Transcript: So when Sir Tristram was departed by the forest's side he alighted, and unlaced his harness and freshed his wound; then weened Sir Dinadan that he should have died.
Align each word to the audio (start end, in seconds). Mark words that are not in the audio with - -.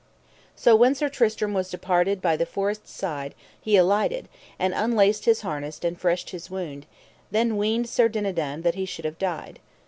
So 0.55 0.75
when 0.75 0.95
Sir 0.95 1.09
Tristram 1.09 1.53
was 1.53 1.69
departed 1.69 2.23
by 2.23 2.35
the 2.35 2.47
forest's 2.47 2.89
side 2.91 3.35
he 3.61 3.77
alighted, 3.77 4.29
and 4.57 4.73
unlaced 4.73 5.25
his 5.25 5.41
harness 5.41 5.77
and 5.83 5.95
freshed 5.95 6.31
his 6.31 6.49
wound; 6.49 6.87
then 7.29 7.55
weened 7.55 7.87
Sir 7.87 8.07
Dinadan 8.09 8.63
that 8.63 8.73
he 8.73 8.85
should 8.87 9.05
have 9.05 9.19
died. 9.19 9.59